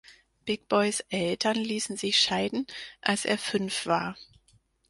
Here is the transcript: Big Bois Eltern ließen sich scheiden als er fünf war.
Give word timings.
Big 0.45 0.67
Bois 0.67 0.99
Eltern 1.09 1.57
ließen 1.57 1.95
sich 1.95 2.19
scheiden 2.19 2.65
als 3.01 3.23
er 3.23 3.37
fünf 3.37 3.85
war. 3.85 4.17